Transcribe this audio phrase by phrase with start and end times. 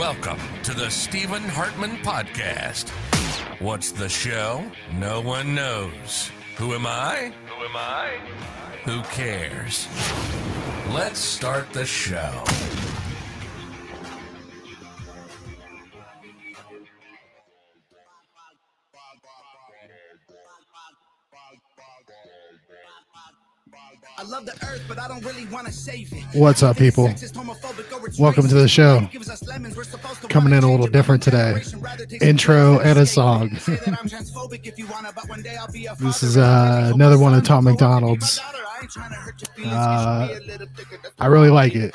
[0.00, 2.88] Welcome to the Stephen Hartman Podcast.
[3.60, 4.64] What's the show?
[4.94, 6.30] No one knows.
[6.56, 7.34] Who am I?
[7.46, 8.16] Who am I?
[8.84, 9.86] Who cares?
[10.88, 12.42] Let's start the show.
[24.20, 26.22] I love the earth, but I don't really want to save it.
[26.34, 27.04] What's up, people?
[28.18, 29.08] Welcome to the show.
[30.28, 31.62] Coming in a little different today.
[32.20, 33.48] Intro and a song.
[36.00, 38.38] this is uh, another one of Tom Macdonald's.
[39.64, 40.38] Uh,
[41.18, 41.94] I really like it.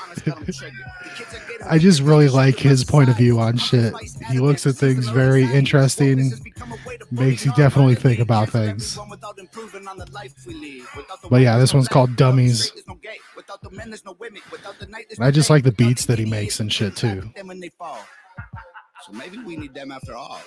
[1.67, 3.93] I just really like his point of view on shit.
[4.31, 6.31] He looks at things very interesting,
[7.11, 8.97] makes you definitely think about things.
[11.29, 12.71] But yeah, this one's called Dummies.
[15.19, 17.29] I just like the beats that he makes and shit too.
[19.05, 20.39] So maybe we need them after all.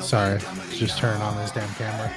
[0.00, 2.12] Sorry, just turn on this damn camera.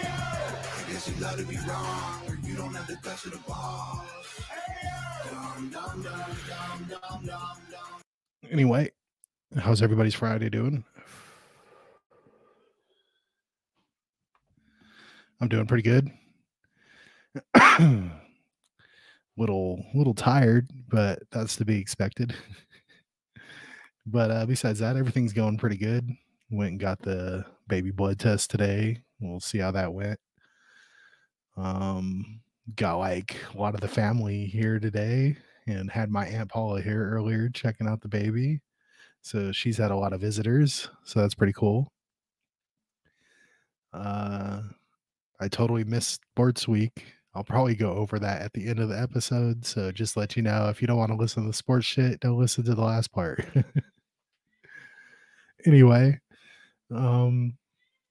[8.50, 8.92] Anyway,
[9.58, 10.84] how's everybody's Friday doing?
[15.40, 16.10] I'm doing pretty good.
[19.38, 22.36] little little tired, but that's to be expected.
[24.06, 26.10] but uh, besides that, everything's going pretty good.
[26.50, 29.02] Went and got the baby blood test today.
[29.20, 30.20] We'll see how that went.
[31.58, 32.42] Um,
[32.76, 37.12] got like a lot of the family here today, and had my aunt Paula here
[37.12, 38.62] earlier checking out the baby.
[39.22, 41.92] So she's had a lot of visitors, so that's pretty cool.
[43.94, 44.62] Uh,
[45.40, 47.04] I totally missed sports week.
[47.34, 49.66] I'll probably go over that at the end of the episode.
[49.66, 52.20] So just let you know if you don't want to listen to the sports shit,
[52.20, 53.46] don't listen to the last part.
[55.66, 56.20] anyway,
[56.94, 57.58] um,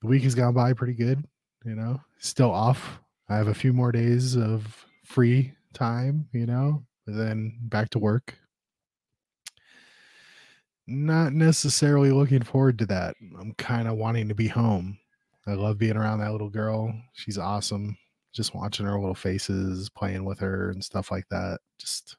[0.01, 1.25] the week has gone by pretty good.
[1.65, 3.01] You know, still off.
[3.29, 6.29] I have a few more days of free time.
[6.33, 6.85] You know,
[7.19, 8.39] then back to work.
[10.87, 13.15] Not necessarily looking forward to that.
[13.39, 14.99] I'm kind of wanting to be home.
[15.47, 16.93] I love being around that little girl.
[17.13, 17.97] She's awesome.
[18.33, 21.61] Just watching her little faces, playing with her and stuff like that.
[21.79, 22.17] Just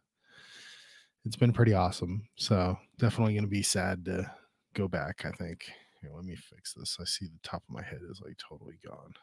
[1.25, 2.27] it's been pretty awesome.
[2.35, 4.29] So definitely gonna be sad to
[4.73, 5.65] go back, I think.
[6.01, 6.97] Here, let me fix this.
[6.99, 9.13] I see the top of my head is like totally gone.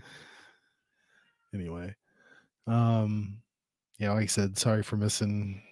[1.54, 1.94] anyway.
[2.66, 3.42] Um
[3.98, 5.62] yeah, like I said, sorry for missing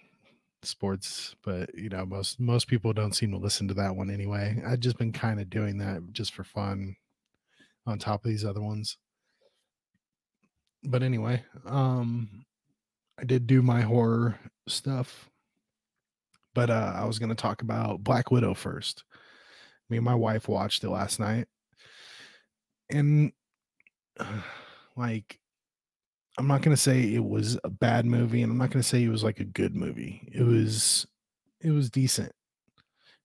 [0.63, 4.61] sports, but you know, most most people don't seem to listen to that one anyway.
[4.65, 6.95] I've just been kind of doing that just for fun
[7.85, 8.97] on top of these other ones.
[10.83, 12.45] But anyway, um
[13.19, 15.29] I did do my horror stuff.
[16.53, 19.03] But uh I was going to talk about Black Widow first.
[19.89, 21.47] Me and my wife watched it last night.
[22.89, 23.33] And
[24.19, 24.41] uh,
[24.95, 25.39] like
[26.37, 29.09] I'm not to say it was a bad movie and I'm not to say it
[29.09, 30.27] was like a good movie.
[30.33, 31.05] It was
[31.61, 32.31] it was decent.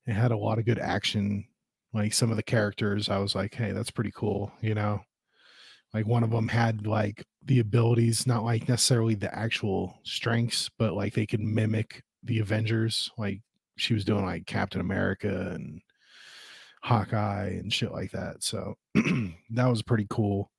[0.06, 1.46] It had a lot of good action.
[1.94, 5.00] Like some of the characters I was like, "Hey, that's pretty cool," you know?
[5.94, 10.94] Like one of them had like the abilities, not like necessarily the actual strengths, but
[10.94, 13.10] like they could mimic the Avengers.
[13.16, 13.40] Like
[13.76, 15.80] she was doing like Captain America and
[16.82, 18.42] Hawkeye and shit like that.
[18.42, 20.50] So that was pretty cool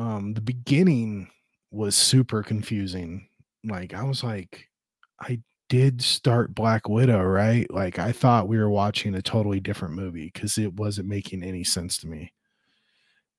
[0.00, 1.28] um the beginning
[1.70, 3.28] was super confusing.
[3.64, 4.68] Like i was like
[5.20, 7.70] i did start black widow right?
[7.70, 11.64] Like i thought we were watching a totally different movie because it wasn't making any
[11.64, 12.32] sense to me.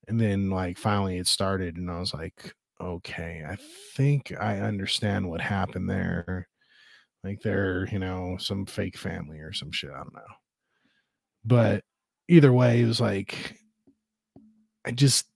[0.07, 3.57] And then like finally it started and i was like okay i
[3.95, 6.47] think i understand what happened there.
[7.23, 10.21] Like they're you know some fake family or some shit i don't know.
[11.43, 11.83] But
[12.27, 13.55] either way it was like
[14.85, 15.30] i just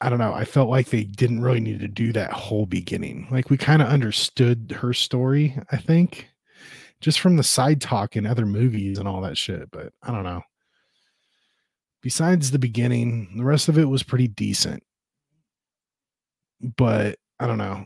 [0.00, 0.32] I don't know.
[0.32, 3.26] I felt like they didn't really need to do that whole beginning.
[3.30, 6.28] Like we kind of understood her story, I think,
[7.00, 9.70] just from the side talk in other movies and all that shit.
[9.72, 10.42] But I don't know.
[12.00, 14.84] Besides the beginning, the rest of it was pretty decent.
[16.60, 17.84] But I don't know.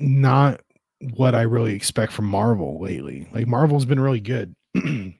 [0.00, 0.60] Not
[1.14, 3.28] what I really expect from Marvel lately.
[3.32, 4.56] Like Marvel's been really good.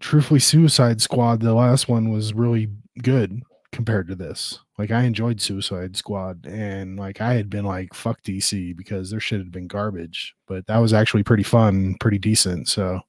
[0.00, 2.68] Truthfully, Suicide Squad, the last one was really
[3.02, 3.42] good
[3.72, 4.58] compared to this.
[4.78, 9.20] Like I enjoyed Suicide Squad and like I had been like fuck DC because their
[9.20, 12.68] shit had been garbage, but that was actually pretty fun, pretty decent.
[12.68, 13.00] So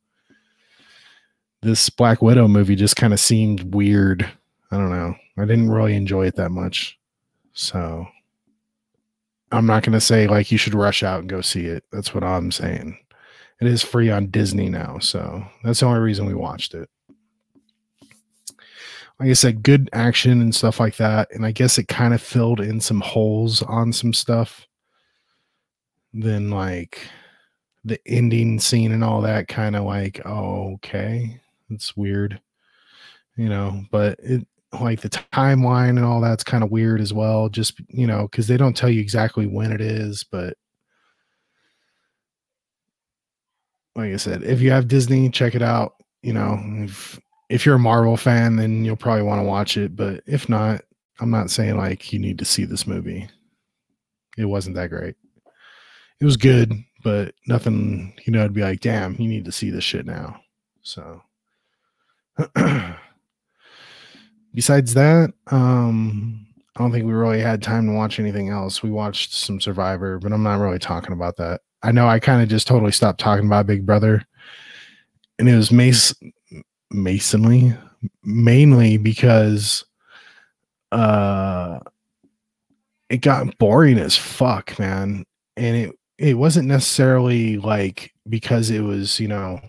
[1.61, 4.29] this Black Widow movie just kind of seemed weird.
[4.71, 5.15] I don't know.
[5.37, 6.97] I didn't really enjoy it that much.
[7.53, 8.07] So
[9.51, 11.83] I'm not going to say like you should rush out and go see it.
[11.91, 12.97] That's what I'm saying.
[13.61, 16.89] It is free on Disney now, so that's the only reason we watched it.
[19.19, 22.21] Like I said, good action and stuff like that, and I guess it kind of
[22.21, 24.65] filled in some holes on some stuff.
[26.13, 27.01] Then like
[27.83, 32.39] the ending scene and all that kind of like, oh, okay, it's weird,
[33.35, 33.83] you know.
[33.91, 34.47] But it
[34.79, 37.49] like the timeline and all that's kind of weird as well.
[37.49, 40.55] Just you know, because they don't tell you exactly when it is, but
[43.95, 45.95] like I said, if you have Disney, check it out.
[46.21, 47.19] You know, if
[47.49, 49.95] if you're a Marvel fan, then you'll probably want to watch it.
[49.95, 50.81] But if not,
[51.19, 53.27] I'm not saying like you need to see this movie.
[54.37, 55.15] It wasn't that great.
[56.21, 56.73] It was good,
[57.03, 60.39] but nothing, you know, it'd be like, damn, you need to see this shit now.
[60.81, 61.21] So
[64.53, 68.83] besides that, um, I don't think we really had time to watch anything else.
[68.83, 71.61] We watched some Survivor, but I'm not really talking about that.
[71.83, 74.25] I know I kind of just totally stopped talking about Big Brother,
[75.37, 76.13] and it was Mace
[76.91, 77.75] Masonly
[78.23, 79.83] mainly because
[80.91, 81.79] uh
[83.09, 85.25] it got boring as fuck, man.
[85.57, 89.59] And it it wasn't necessarily like because it was, you know,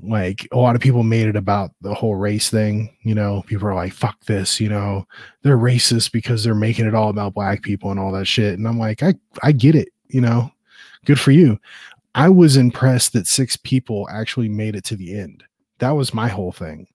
[0.00, 2.96] like a lot of people made it about the whole race thing.
[3.02, 5.06] You know, people are like, fuck this, you know,
[5.42, 8.58] they're racist because they're making it all about black people and all that shit.
[8.58, 10.50] And I'm like, I, I get it, you know,
[11.04, 11.58] good for you.
[12.14, 15.44] I was impressed that six people actually made it to the end.
[15.82, 16.86] That was my whole thing.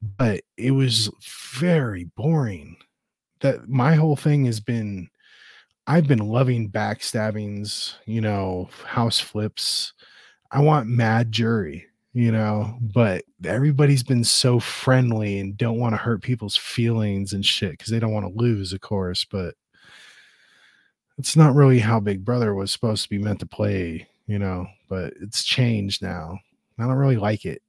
[0.00, 1.10] But it was
[1.52, 2.78] very boring.
[3.40, 5.10] That my whole thing has been
[5.86, 9.92] I've been loving backstabbings, you know, house flips.
[10.50, 11.84] I want mad jury,
[12.14, 17.44] you know, but everybody's been so friendly and don't want to hurt people's feelings and
[17.44, 19.26] shit because they don't want to lose, of course.
[19.26, 19.54] But
[21.18, 24.66] it's not really how Big Brother was supposed to be meant to play, you know,
[24.88, 26.38] but it's changed now.
[26.78, 27.60] I don't really like it.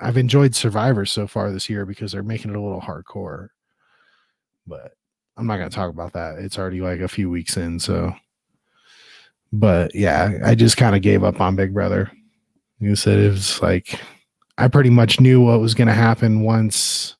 [0.00, 3.48] I've enjoyed Survivor so far this year because they're making it a little hardcore.
[4.66, 4.92] But
[5.36, 6.38] I'm not going to talk about that.
[6.38, 7.78] It's already like a few weeks in.
[7.78, 8.14] So,
[9.52, 12.10] but yeah, I just kind of gave up on Big Brother.
[12.78, 14.00] You said it was like,
[14.58, 17.16] I pretty much knew what was going to happen once,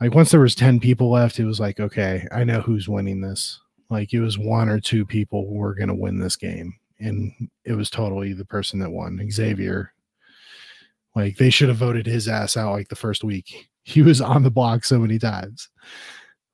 [0.00, 3.20] like once there was 10 people left, it was like, okay, I know who's winning
[3.20, 3.60] this.
[3.88, 6.74] Like it was one or two people who were going to win this game.
[6.98, 9.92] And it was totally the person that won, Xavier.
[11.16, 13.68] Like they should have voted his ass out like the first week.
[13.84, 15.70] He was on the block so many times.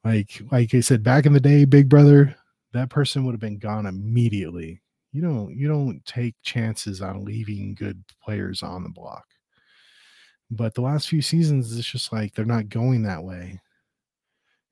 [0.04, 2.34] Like like I said back in the day, Big Brother,
[2.72, 4.80] that person would have been gone immediately.
[5.12, 9.24] You don't you don't take chances on leaving good players on the block.
[10.50, 13.60] But the last few seasons, it's just like they're not going that way.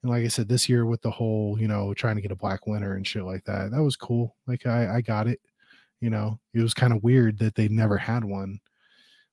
[0.02, 2.36] And like I said, this year with the whole, you know, trying to get a
[2.36, 4.36] black winner and shit like that, that was cool.
[4.46, 5.40] Like I, I got it.
[6.00, 8.60] You know, it was kind of weird that they never had one.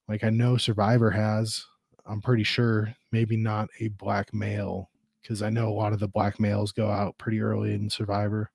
[0.07, 1.65] Like I know Survivor has,
[2.05, 4.89] I'm pretty sure, maybe not a black male
[5.21, 8.49] because I know a lot of the black males go out pretty early in Survivor.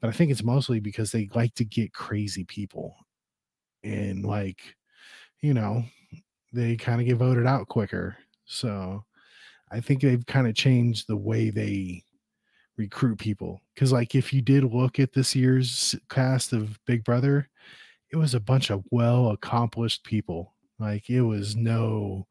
[0.00, 2.94] But I think it's mostly because they like to get crazy people.
[3.82, 4.60] And like,
[5.40, 5.84] you know,
[6.52, 8.16] they kind of get voted out quicker.
[8.44, 9.04] So
[9.70, 12.04] I think they've kind of changed the way they
[12.76, 13.60] recruit people.
[13.74, 17.48] Cause like if you did look at this year's cast of Big Brother,
[18.12, 20.54] it was a bunch of well accomplished people.
[20.78, 22.26] Like it was no,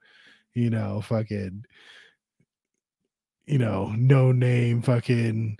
[0.53, 1.65] you know, fucking
[3.45, 5.59] you know, no name fucking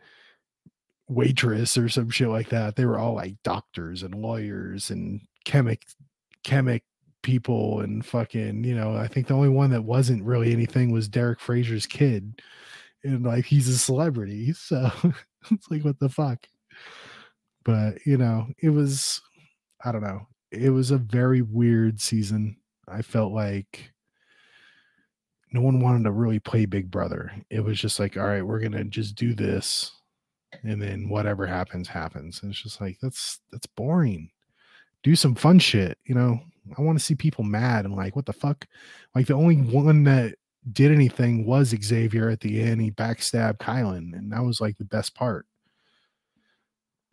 [1.07, 2.75] waitress or some shit like that.
[2.75, 5.83] They were all like doctors and lawyers and chemic
[6.43, 6.83] chemic
[7.21, 11.07] people and fucking, you know, I think the only one that wasn't really anything was
[11.07, 12.41] Derek Frazier's kid.
[13.03, 14.53] And like he's a celebrity.
[14.53, 14.89] So
[15.51, 16.47] it's like what the fuck.
[17.63, 19.21] But, you know, it was
[19.83, 20.27] I don't know.
[20.51, 22.57] It was a very weird season.
[22.87, 23.91] I felt like
[25.51, 27.31] no one wanted to really play Big Brother.
[27.49, 29.91] It was just like, all right, we're gonna just do this,
[30.63, 32.41] and then whatever happens, happens.
[32.41, 34.29] And it's just like that's that's boring.
[35.03, 36.39] Do some fun shit, you know.
[36.77, 38.65] I want to see people mad and like, what the fuck?
[39.13, 40.35] Like the only one that
[40.71, 42.81] did anything was Xavier at the end.
[42.81, 45.45] He backstabbed Kyland, and that was like the best part.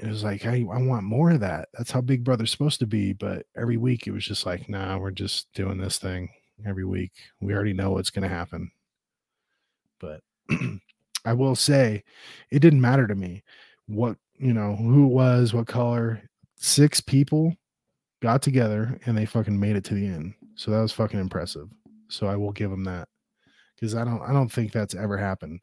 [0.02, 1.68] It was like, hey, I want more of that.
[1.74, 3.12] That's how Big Brother's supposed to be.
[3.12, 3.84] But every mm-hmm.
[3.84, 6.28] week it was just like, nah, we're just doing this thing
[6.66, 7.12] every week.
[7.40, 8.72] We already know what's going to happen.
[10.00, 10.20] But
[11.24, 12.02] I will say
[12.50, 13.44] it didn't matter to me
[13.86, 16.20] what, you know, who it was, what color.
[16.56, 17.54] Six people
[18.20, 20.34] got together and they fucking made it to the end.
[20.56, 21.68] So that was fucking impressive.
[22.08, 23.08] So I will give them that.
[23.78, 25.60] Cuz I don't I don't think that's ever happened.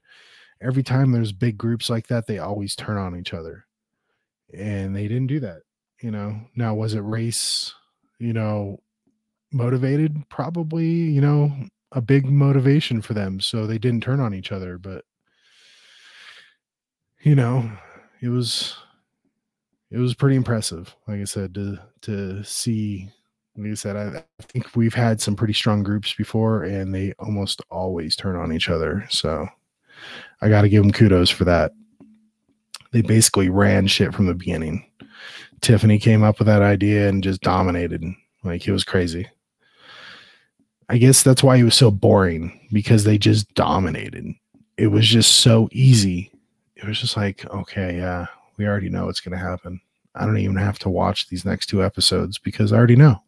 [0.62, 3.66] Every time there's big groups like that, they always turn on each other.
[4.54, 5.62] And they didn't do that.
[6.02, 7.74] You know, now was it race?
[8.20, 8.80] You know,
[9.52, 10.30] motivated?
[10.30, 10.88] Probably.
[10.88, 11.52] You know,
[11.92, 14.78] a big motivation for them, so they didn't turn on each other.
[14.78, 15.06] But
[17.22, 17.70] you know,
[18.22, 18.76] it was
[19.92, 20.96] it was pretty impressive.
[21.08, 23.10] Like I said, to to see
[23.58, 27.14] like I said, I, I, think we've had some pretty strong groups before, and they
[27.20, 29.06] almost always turn on each other.
[29.10, 29.48] So
[30.42, 31.74] I got to give them kudos for that.
[32.92, 34.86] They basically ran shit from the beginning.
[35.62, 38.04] Tiffany came up with that idea and just dominated.
[38.44, 39.28] Like it was crazy.
[40.90, 44.26] I guess that's why it was so boring because they just dominated.
[44.78, 46.32] It was just so easy.
[46.76, 48.26] It was just like, okay, yeah,
[48.58, 49.80] we already know what's going to happen.
[50.16, 53.22] I don't even have to watch these next two episodes because I already know.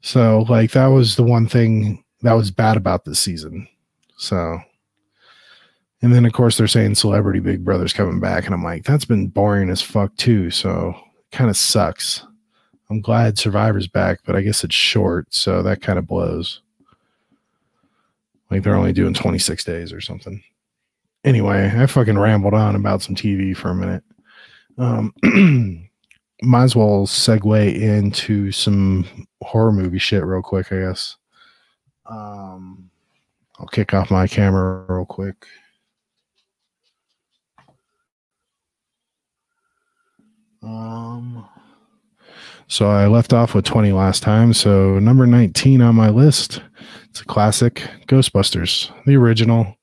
[0.00, 3.68] So like that was the one thing that was bad about this season.
[4.16, 4.58] So
[6.02, 9.04] and then of course they're saying celebrity big brother's coming back and I'm like that's
[9.04, 10.50] been boring as fuck too.
[10.50, 10.94] So
[11.30, 12.24] kind of sucks.
[12.90, 16.60] I'm glad Survivor's back, but I guess it's short, so that kind of blows.
[18.50, 20.42] Like they're only doing 26 days or something.
[21.24, 24.04] Anyway, I fucking rambled on about some TV for a minute.
[24.78, 25.14] Um
[26.42, 29.06] might as well segue into some
[29.42, 31.16] horror movie shit real quick, I guess.
[32.06, 32.90] Um,
[33.58, 35.46] I'll kick off my camera real quick.
[40.62, 41.48] Um,
[42.68, 44.52] so I left off with 20 last time.
[44.54, 46.62] So number 19 on my list,
[47.10, 49.76] it's a classic Ghostbusters, the original.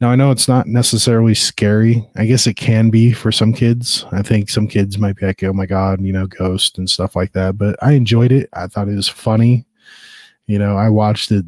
[0.00, 2.04] Now I know it's not necessarily scary.
[2.16, 4.06] I guess it can be for some kids.
[4.12, 7.14] I think some kids might be like, "Oh my god," you know, ghost and stuff
[7.14, 7.58] like that.
[7.58, 8.48] But I enjoyed it.
[8.54, 9.66] I thought it was funny.
[10.46, 11.44] You know, I watched it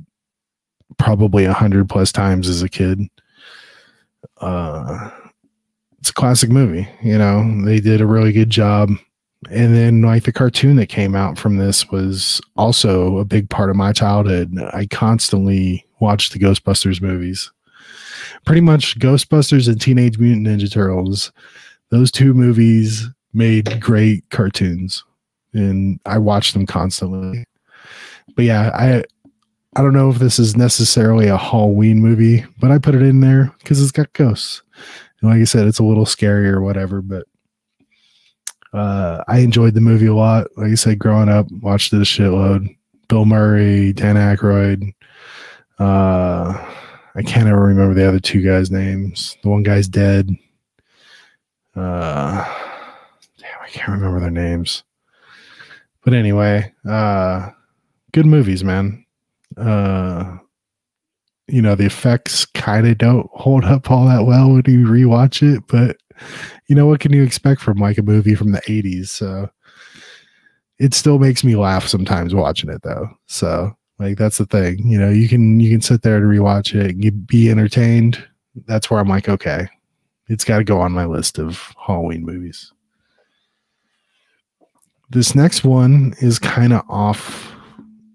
[0.98, 3.00] probably a hundred plus times as a kid.
[4.36, 5.10] Uh,
[6.02, 6.88] it's a classic movie.
[7.00, 8.90] You know, they did a really good job.
[9.52, 13.70] And then, like the cartoon that came out from this was also a big part
[13.70, 14.52] of my childhood.
[14.72, 17.52] I constantly watched the Ghostbusters movies
[18.44, 21.30] pretty much Ghostbusters and Teenage Mutant Ninja Turtles.
[21.90, 25.04] Those two movies made great cartoons,
[25.52, 27.44] and I watched them constantly.
[28.34, 29.04] But yeah, I
[29.76, 33.20] I don't know if this is necessarily a Halloween movie, but I put it in
[33.20, 34.62] there because it's got ghosts.
[35.22, 37.26] And like I said, it's a little scary or whatever, but
[38.72, 40.48] uh, I enjoyed the movie a lot.
[40.56, 42.76] Like I said, growing up, watched it a shitload.
[43.08, 44.94] Bill Murray, Dan Aykroyd,
[45.78, 46.72] uh,
[47.14, 49.36] I can't ever remember the other two guys' names.
[49.42, 50.30] The one guy's dead.
[51.76, 52.44] Uh,
[53.38, 54.82] damn, I can't remember their names.
[56.04, 57.50] But anyway, uh,
[58.12, 59.04] good movies, man.
[59.56, 60.38] Uh,
[61.48, 65.42] you know, the effects kind of don't hold up all that well when you rewatch
[65.42, 65.96] it, but
[66.68, 69.08] you know, what can you expect from like a movie from the 80s?
[69.08, 69.50] So
[70.78, 73.08] it still makes me laugh sometimes watching it though.
[73.26, 75.10] So like that's the thing, you know.
[75.10, 78.22] You can you can sit there and rewatch it, you be entertained.
[78.66, 79.68] That's where I'm like, okay,
[80.28, 82.72] it's got to go on my list of Halloween movies.
[85.10, 87.54] This next one is kind of off,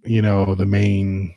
[0.03, 1.34] you know, the main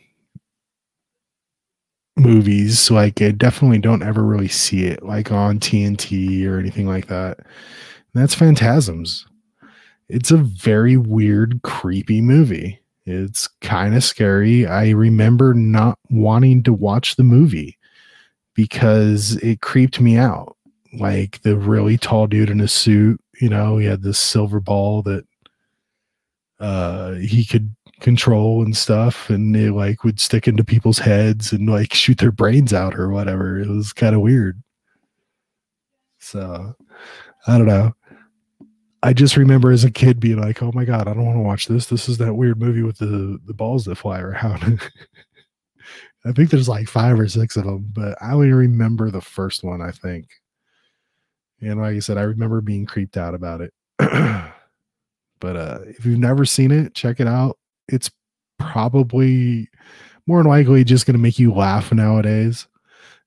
[2.20, 2.90] movies.
[2.90, 7.38] Like I definitely don't ever really see it like on TNT or anything like that.
[7.38, 9.26] And that's Phantasms.
[10.08, 12.80] It's a very weird, creepy movie.
[13.06, 14.66] It's kind of scary.
[14.66, 17.78] I remember not wanting to watch the movie
[18.54, 20.56] because it creeped me out.
[20.92, 25.02] Like the really tall dude in a suit, you know, he had this silver ball
[25.02, 25.24] that
[26.58, 31.68] uh he could control and stuff and it like would stick into people's heads and
[31.68, 33.58] like shoot their brains out or whatever.
[33.58, 34.62] It was kind of weird.
[36.18, 36.74] So
[37.46, 37.94] I don't know.
[39.02, 41.42] I just remember as a kid being like, "Oh my god, I don't want to
[41.42, 41.86] watch this.
[41.86, 44.80] This is that weird movie with the the balls that fly around."
[46.24, 49.64] I think there's like five or six of them, but I only remember the first
[49.64, 49.80] one.
[49.80, 50.28] I think,
[51.62, 53.72] and like I said, I remember being creeped out about it.
[53.98, 57.58] but uh, if you've never seen it, check it out.
[57.92, 58.10] It's
[58.58, 59.68] probably
[60.26, 62.66] more than likely just going to make you laugh nowadays.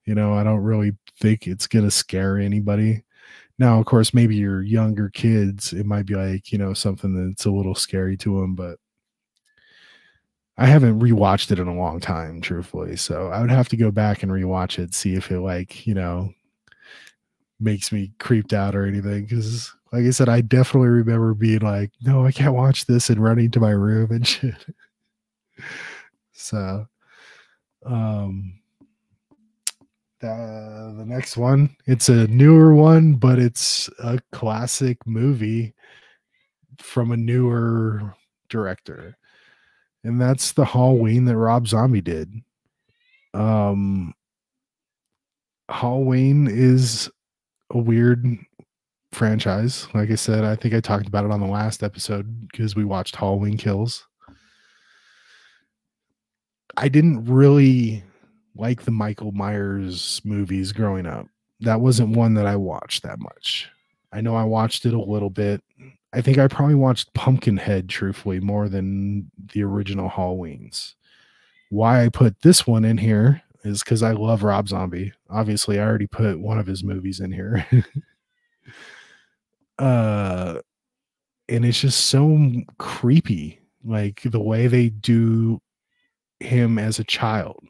[0.05, 3.03] You know, I don't really think it's going to scare anybody
[3.59, 7.45] now, of course, maybe your younger kids, it might be like, you know, something that's
[7.45, 8.79] a little scary to them, but
[10.57, 12.95] I haven't rewatched it in a long time, truthfully.
[12.95, 15.93] So I would have to go back and rewatch it, see if it like, you
[15.93, 16.33] know,
[17.59, 19.27] makes me creeped out or anything.
[19.27, 23.23] Cause like I said, I definitely remember being like, no, I can't watch this and
[23.23, 24.65] running to my room and shit.
[26.33, 26.87] so
[27.85, 28.59] um
[30.19, 31.75] the, the next one.
[31.85, 35.75] It's a newer one, but it's a classic movie
[36.79, 38.15] from a newer
[38.49, 39.15] director.
[40.03, 42.33] And that's the Halloween that Rob Zombie did.
[43.35, 44.15] Um
[45.69, 47.11] Halloween is
[47.69, 48.25] a weird
[49.13, 49.87] franchise.
[49.93, 52.85] Like I said, I think I talked about it on the last episode because we
[52.85, 54.05] watched Halloween Kills.
[56.75, 58.03] I didn't really
[58.55, 61.27] like the Michael Myers movies growing up.
[61.59, 63.69] That wasn't one that I watched that much.
[64.11, 65.63] I know I watched it a little bit.
[66.13, 70.93] I think I probably watched Pumpkinhead, truthfully, more than the original Halloweens.
[71.69, 75.13] Why I put this one in here is because I love Rob Zombie.
[75.29, 77.65] Obviously, I already put one of his movies in here.
[79.79, 80.59] uh,
[81.49, 85.61] and it's just so creepy, like the way they do
[86.39, 87.65] him as a child.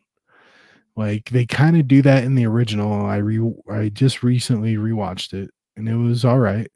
[0.96, 3.06] Like they kind of do that in the original.
[3.06, 3.40] I re
[3.72, 6.70] I just recently rewatched it and it was all right.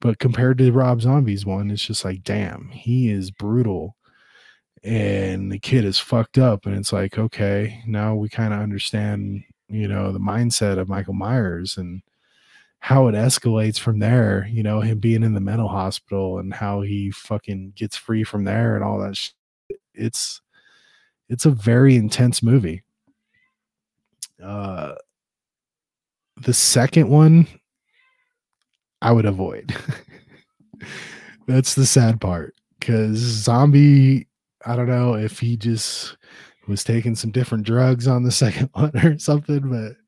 [0.00, 3.96] But compared to Rob Zombie's one, it's just like, damn, he is brutal.
[4.82, 6.66] And the kid is fucked up.
[6.66, 11.14] And it's like, okay, now we kind of understand, you know, the mindset of Michael
[11.14, 12.02] Myers and
[12.84, 16.82] how it escalates from there, you know, him being in the mental hospital and how
[16.82, 19.18] he fucking gets free from there and all that.
[19.94, 20.42] It's
[21.30, 22.82] it's a very intense movie.
[24.44, 24.96] Uh,
[26.42, 27.46] the second one,
[29.00, 29.74] I would avoid.
[31.46, 34.28] That's the sad part because zombie.
[34.66, 36.18] I don't know if he just
[36.68, 40.03] was taking some different drugs on the second one or something, but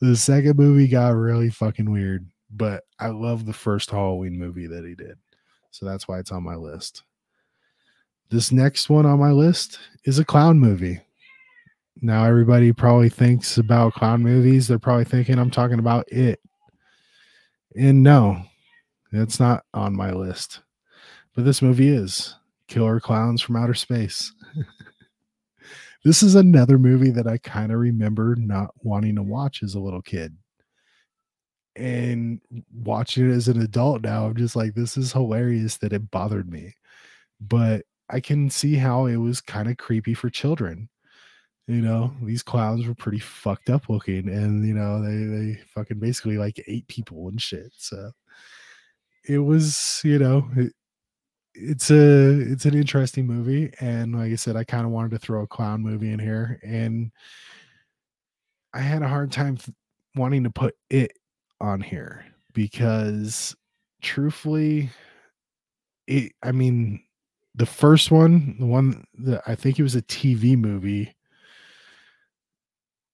[0.00, 2.28] the second movie got really fucking weird.
[2.50, 5.18] But I love the first Halloween movie that he did.
[5.70, 7.02] So that's why it's on my list.
[8.30, 11.00] This next one on my list is a clown movie.
[12.00, 14.68] Now, everybody probably thinks about clown movies.
[14.68, 16.40] They're probably thinking I'm talking about it.
[17.76, 18.42] And no,
[19.12, 20.60] it's not on my list.
[21.34, 22.34] But this movie is
[22.68, 24.32] Killer Clowns from Outer Space.
[26.04, 29.80] This is another movie that I kind of remember not wanting to watch as a
[29.80, 30.36] little kid.
[31.76, 32.40] And
[32.72, 36.50] watching it as an adult now, I'm just like, this is hilarious that it bothered
[36.50, 36.74] me.
[37.40, 40.88] But I can see how it was kind of creepy for children.
[41.66, 42.26] You know, mm-hmm.
[42.26, 46.64] these clowns were pretty fucked up looking, and you know, they they fucking basically like
[46.66, 47.72] ate people and shit.
[47.76, 48.12] So
[49.28, 50.72] it was, you know, it,
[51.60, 55.18] it's a it's an interesting movie, and like I said, I kind of wanted to
[55.18, 57.10] throw a clown movie in here, and
[58.74, 59.58] I had a hard time
[60.14, 61.12] wanting to put it
[61.60, 63.56] on here because,
[64.02, 64.90] truthfully,
[66.06, 66.32] it.
[66.42, 67.02] I mean,
[67.54, 71.14] the first one, the one that I think it was a TV movie.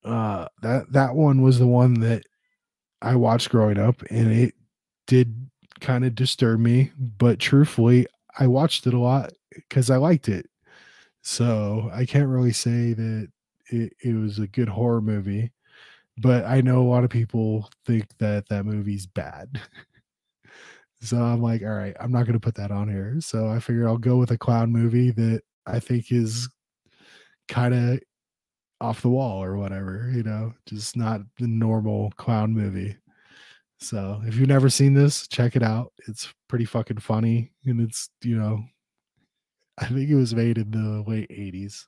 [0.05, 2.25] Uh, that that one was the one that
[3.03, 4.55] I watched growing up, and it
[5.07, 6.93] did kind of disturb me.
[6.99, 8.07] But truthfully,
[8.39, 10.47] I watched it a lot because I liked it.
[11.23, 13.29] So I can't really say that
[13.71, 15.53] it, it was a good horror movie,
[16.19, 19.61] but I know a lot of people think that that movie's bad.
[21.01, 23.17] So I'm like, all right, I'm not going to put that on here.
[23.21, 26.49] So I figure I'll go with a clown movie that I think is
[27.47, 28.01] kind of
[28.81, 32.97] off the wall or whatever, you know, just not the normal clown movie.
[33.85, 35.93] So if you've never seen this, check it out.
[36.09, 37.53] It's pretty fucking funny.
[37.67, 38.65] And it's, you know,
[39.77, 41.85] I think it was made in the late 80s.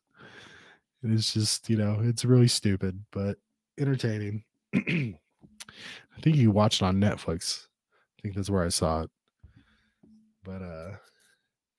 [1.02, 3.38] And it's just, you know, it's really stupid, but
[3.78, 4.44] entertaining.
[4.74, 7.66] I think you watched on Netflix
[8.18, 9.10] I think that's where I saw it.
[10.44, 10.90] But uh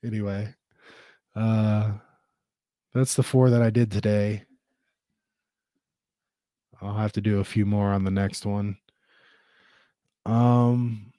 [0.03, 0.53] anyway,
[1.35, 1.91] uh
[2.93, 4.45] that's the four that I did today.
[6.81, 8.77] I'll have to do a few more on the next one.
[10.27, 11.11] Um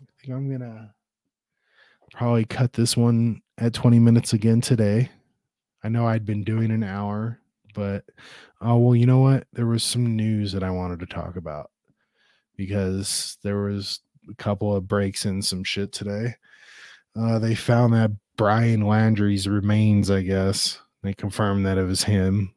[0.00, 0.90] I think I'm to
[2.12, 5.10] probably cut this one at 20 minutes again today.
[5.82, 7.40] I know I'd been doing an hour,
[7.74, 8.04] but
[8.60, 9.46] oh well, you know what?
[9.52, 11.70] There was some news that I wanted to talk about
[12.56, 16.34] because there was a couple of breaks in some shit today.
[17.18, 20.80] Uh, they found that Brian Laundrie's remains, I guess.
[21.02, 22.54] They confirmed that it was him.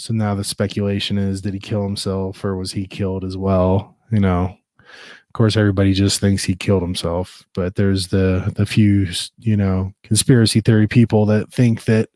[0.00, 3.98] So now the speculation is did he kill himself or was he killed as well?
[4.10, 9.08] You know, of course everybody just thinks he killed himself, but there's the the few,
[9.40, 12.08] you know, conspiracy theory people that think that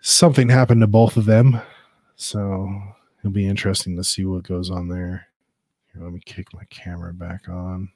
[0.00, 1.60] something happened to both of them.
[2.14, 2.70] So
[3.18, 5.26] it'll be interesting to see what goes on there.
[5.92, 7.90] Here, let me kick my camera back on.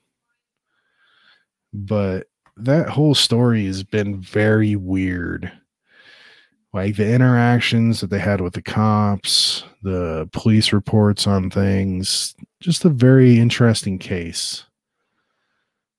[1.72, 2.26] But
[2.58, 5.50] that whole story has been very weird.
[6.72, 12.84] Like the interactions that they had with the cops, the police reports on things, just
[12.84, 14.64] a very interesting case.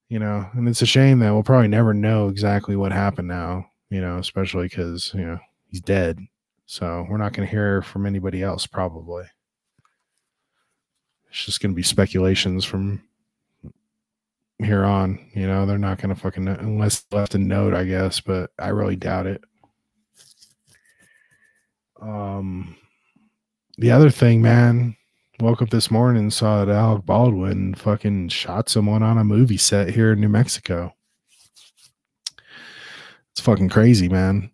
[0.07, 3.67] You know, and it's a shame that we'll probably never know exactly what happened now,
[3.89, 6.19] you know, especially because, you know, he's dead.
[6.65, 9.23] So we're not going to hear from anybody else probably.
[11.29, 13.01] It's just going to be speculations from
[14.59, 15.17] here on.
[15.33, 18.67] You know, they're not going to fucking, unless left a note, I guess, but I
[18.69, 19.41] really doubt it.
[22.01, 22.75] Um,
[23.77, 24.97] the other thing, man,
[25.39, 29.57] woke up this morning and saw that Alec Baldwin fucking shot someone on a movie
[29.57, 30.93] set here in New Mexico.
[33.31, 34.51] It's fucking crazy, man.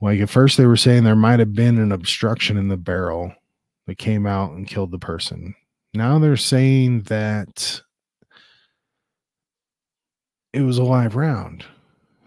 [0.00, 3.34] Like at first they were saying there might have been an obstruction in the barrel
[3.86, 5.54] that came out and killed the person.
[5.92, 7.82] Now they're saying that
[10.52, 11.64] it was a live round.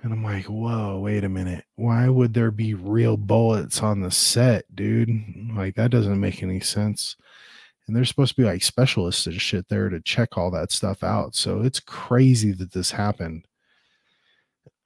[0.04, 1.64] And I'm like, whoa, wait a minute.
[1.78, 5.10] Why would there be real bullets on the set, dude?
[5.56, 7.16] Like, that doesn't make any sense.
[7.88, 11.04] And there's supposed to be like specialists and shit there to check all that stuff
[11.04, 11.36] out.
[11.36, 13.48] So it's crazy that this happened.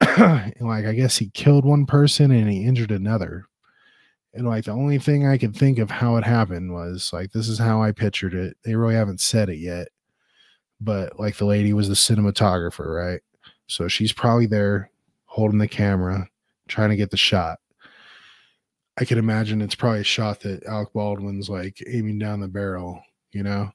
[0.00, 3.44] like, I guess he killed one person and he injured another.
[4.34, 7.48] And like, the only thing I could think of how it happened was like, this
[7.48, 8.56] is how I pictured it.
[8.62, 9.88] They really haven't said it yet.
[10.80, 13.20] But like, the lady was the cinematographer, right?
[13.66, 14.92] So she's probably there
[15.28, 16.28] holding the camera,
[16.66, 17.58] trying to get the shot.
[18.98, 23.00] I can imagine it's probably a shot that Alec Baldwin's like aiming down the barrel,
[23.30, 23.70] you know?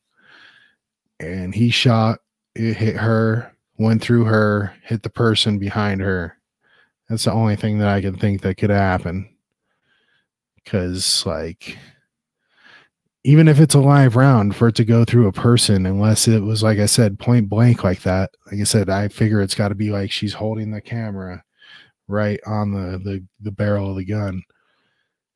[1.19, 2.19] And he shot,
[2.55, 6.37] it hit her, went through her, hit the person behind her.
[7.07, 9.29] That's the only thing that I can think that could happen.
[10.65, 11.77] Cause like
[13.23, 16.41] even if it's a live round for it to go through a person, unless it
[16.41, 18.31] was like I said, point blank like that.
[18.47, 21.43] Like I said, I figure it's got to be like she's holding the camera
[22.07, 24.43] right on the, the the barrel of the gun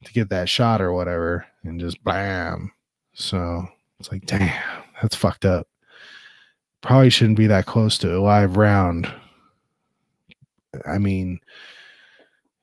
[0.04, 2.72] to get that shot or whatever, and just bam.
[3.14, 3.66] So
[4.00, 4.62] it's like, damn,
[5.02, 5.68] that's fucked up.
[6.82, 9.12] Probably shouldn't be that close to a live round.
[10.86, 11.40] I mean,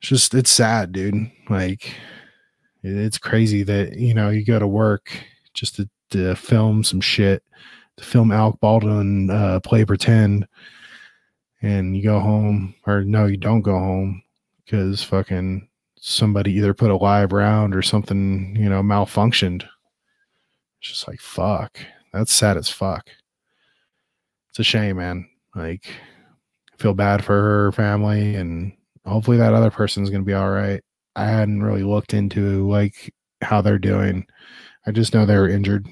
[0.01, 1.31] it's just it's sad, dude.
[1.49, 1.95] Like
[2.85, 5.11] it's crazy that you know you go to work
[5.55, 7.43] just to, to film some shit
[7.97, 10.47] to film Alec Baldwin uh, play pretend,
[11.63, 14.23] and you go home or no, you don't go home
[14.65, 19.63] because fucking somebody either put a live round or something you know malfunctioned.
[20.81, 21.79] It's just like fuck.
[22.13, 23.09] That's sad as fuck.
[24.51, 25.29] It's a shame, man.
[25.57, 25.89] Like,
[26.73, 28.73] I feel bad for her family, and
[29.05, 30.83] hopefully that other person's gonna be all right.
[31.17, 34.27] I hadn't really looked into like how they're doing.
[34.87, 35.87] I just know they were injured.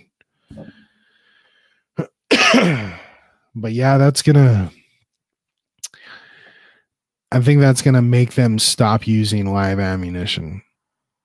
[3.54, 4.70] but yeah, that's gonna
[7.30, 10.62] I think that's gonna make them stop using live ammunition.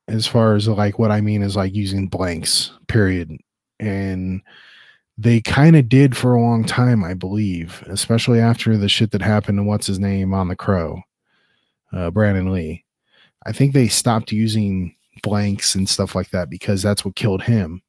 [0.08, 3.38] As far as like what I mean is like using blanks, period.
[3.80, 4.42] And
[5.18, 9.22] they kind of did for a long time, I believe, especially after the shit that
[9.22, 11.02] happened to what's his name on the crow,
[11.92, 12.86] uh, Brandon Lee
[13.48, 17.82] I think they stopped using blanks and stuff like that because that's what killed him.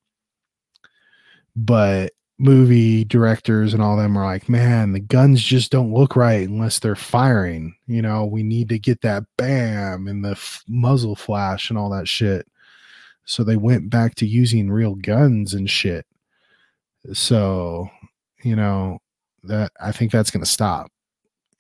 [1.57, 6.49] But movie directors and all them are like, man, the guns just don't look right
[6.49, 7.75] unless they're firing.
[7.89, 11.91] You know, we need to get that bam and the f- muzzle flash and all
[11.91, 12.47] that shit.
[13.25, 16.07] So they went back to using real guns and shit.
[17.13, 17.91] So,
[18.45, 19.01] you know,
[19.43, 20.93] that I think that's going to stop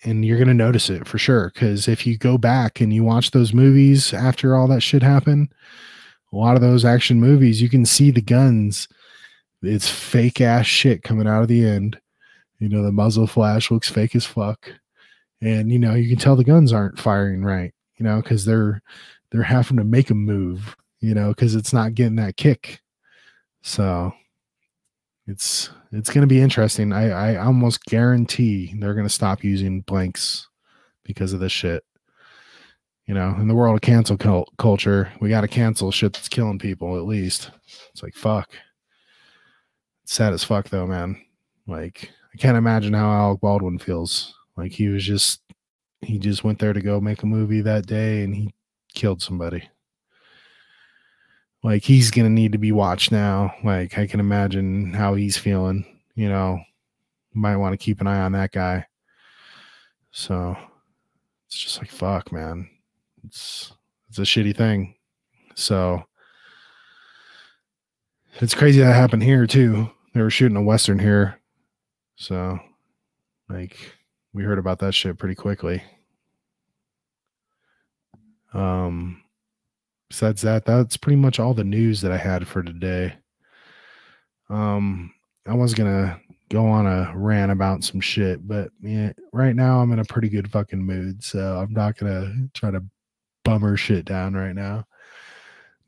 [0.04, 3.02] and you're going to notice it for sure because if you go back and you
[3.02, 5.52] watch those movies after all that shit happened
[6.32, 8.88] a lot of those action movies you can see the guns.
[9.62, 11.98] It's fake ass shit coming out of the end.
[12.58, 14.70] You know the muzzle flash looks fake as fuck.
[15.40, 18.82] And you know you can tell the guns aren't firing right you know because they're
[19.30, 22.80] they're having to make a move you know because it's not getting that kick.
[23.62, 24.12] So
[25.28, 26.92] it's it's going to be interesting.
[26.92, 30.48] I, I almost guarantee they're going to stop using blanks
[31.04, 31.84] because of this shit.
[33.06, 36.28] You know, in the world of cancel cult- culture, we got to cancel shit that's
[36.28, 37.50] killing people at least.
[37.90, 38.50] It's like, fuck.
[40.02, 41.18] It's sad as fuck, though, man.
[41.66, 44.34] Like, I can't imagine how Alec Baldwin feels.
[44.58, 45.40] Like, he was just,
[46.02, 48.54] he just went there to go make a movie that day and he
[48.94, 49.70] killed somebody
[51.68, 53.54] like he's gonna need to be watched now.
[53.62, 55.85] Like I can imagine how he's feeling.
[56.14, 56.61] You know,
[57.35, 58.87] might want to keep an eye on that guy.
[60.11, 60.57] So
[61.46, 62.70] it's just like fuck, man.
[63.22, 63.70] It's
[64.09, 64.94] it's a shitty thing.
[65.57, 66.04] So
[68.40, 69.90] it's crazy that happened here too.
[70.14, 71.38] They were shooting a western here.
[72.16, 72.59] So
[73.50, 73.76] like
[74.33, 75.83] we heard about that shit pretty quickly.
[78.54, 79.22] Um
[80.09, 83.14] besides that, that's pretty much all the news that I had for today.
[84.51, 85.12] Um,
[85.47, 89.92] I was gonna go on a rant about some shit, but yeah, right now I'm
[89.92, 92.83] in a pretty good fucking mood, so I'm not gonna try to
[93.44, 94.87] bummer shit down right now.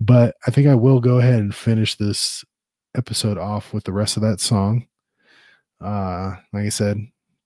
[0.01, 2.45] But I think I will go ahead and finish this
[2.97, 4.87] episode off with the rest of that song.
[5.81, 6.99] Uh, like I said,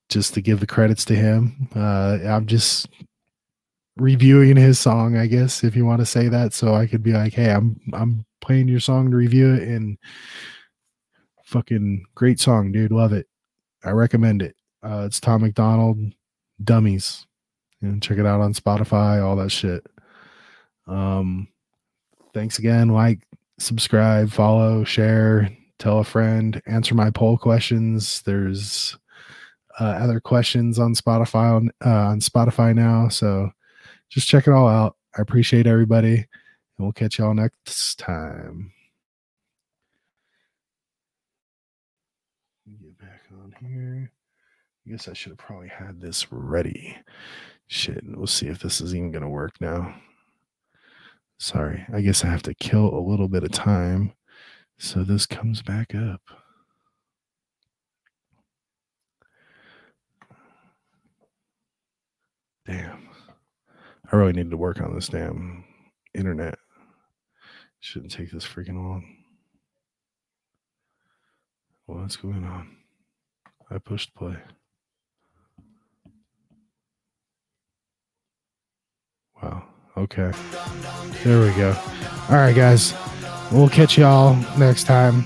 [0.09, 1.69] just to give the credits to him.
[1.75, 2.87] Uh, I'm just
[3.97, 6.53] reviewing his song, I guess, if you want to say that.
[6.53, 9.97] So I could be like, hey, I'm I'm playing your song to review it and
[11.43, 12.91] fucking great song, dude.
[12.91, 13.27] Love it.
[13.83, 14.55] I recommend it.
[14.83, 15.97] Uh, it's Tom Macdonald,
[16.63, 17.25] Dummies.
[17.81, 19.85] And check it out on Spotify, all that shit.
[20.87, 21.47] Um,
[22.33, 22.89] thanks again.
[22.89, 23.19] Like,
[23.59, 28.21] subscribe, follow, share, tell a friend, answer my poll questions.
[28.23, 28.97] There's
[29.79, 33.51] uh, other questions on Spotify on, uh, on Spotify now, so
[34.09, 34.95] just check it all out.
[35.17, 36.25] I appreciate everybody, and
[36.77, 38.71] we'll catch y'all next time.
[42.81, 44.11] Get back on here.
[44.85, 46.95] I guess I should have probably had this ready.
[47.67, 49.95] Shit, we'll see if this is even gonna work now.
[51.39, 54.13] Sorry, I guess I have to kill a little bit of time
[54.77, 56.21] so this comes back up.
[62.65, 63.14] Damn.
[64.11, 65.63] I really need to work on this damn
[66.13, 66.57] internet.
[67.79, 69.05] Shouldn't take this freaking long.
[71.85, 72.77] What's going on?
[73.69, 74.37] I pushed play.
[79.41, 79.63] Wow.
[79.97, 80.31] Okay.
[81.23, 81.75] There we go.
[82.29, 82.93] All right, guys.
[83.51, 85.25] We'll catch y'all next time.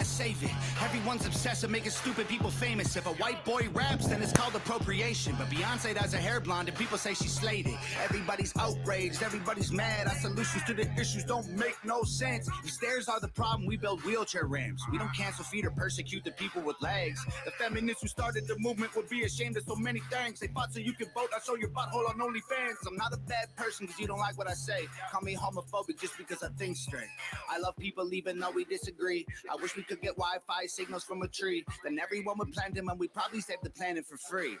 [0.00, 0.50] To save it.
[0.82, 2.96] Everyone's obsessed with making stupid people famous.
[2.96, 5.34] If a white boy raps, then it's called appropriation.
[5.38, 7.76] But Beyonce does a hair blonde, and people say she slayed it.
[8.02, 10.06] Everybody's outraged, everybody's mad.
[10.06, 12.48] Our solutions to the issues don't make no sense.
[12.64, 14.82] If stairs are the problem, we build wheelchair ramps.
[14.90, 17.22] We don't cancel feet or persecute the people with legs.
[17.44, 20.40] The feminists who started the movement would be ashamed of so many things.
[20.40, 21.28] They fought so you could vote.
[21.36, 22.86] I show your butthole on OnlyFans.
[22.86, 24.88] I'm not a bad person because you don't like what I say.
[25.12, 27.10] Call me homophobic just because I think straight.
[27.50, 29.26] I love people even though we disagree.
[29.50, 32.74] I wish we could get Wi Fi signals from a tree, then everyone would plant
[32.74, 34.56] them and we'd probably save the planet for free.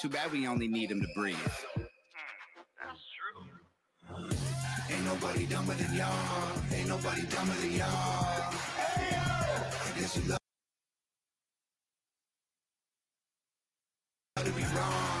[0.00, 1.36] Too bad we only need them to breathe.
[4.90, 6.58] Ain't nobody dumber than y'all.
[6.74, 8.52] Ain't nobody dumber than y'all.
[8.76, 10.00] Hey, yo!
[10.00, 10.38] Yes, you love
[14.44, 15.13] to be wrong.